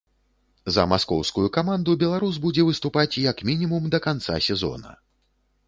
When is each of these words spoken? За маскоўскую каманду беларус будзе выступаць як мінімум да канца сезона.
За 0.75 0.85
маскоўскую 0.93 1.43
каманду 1.57 1.95
беларус 2.05 2.39
будзе 2.47 2.65
выступаць 2.69 3.19
як 3.29 3.45
мінімум 3.53 3.83
да 3.97 4.03
канца 4.07 4.43
сезона. 4.51 4.99